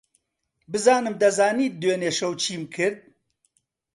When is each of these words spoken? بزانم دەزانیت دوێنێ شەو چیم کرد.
بزانم 0.71 1.13
دەزانیت 1.21 1.73
دوێنێ 1.81 2.11
شەو 2.17 2.33
چیم 2.41 2.63
کرد. 2.75 2.99